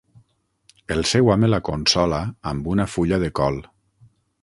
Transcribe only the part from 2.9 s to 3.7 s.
fulla de col.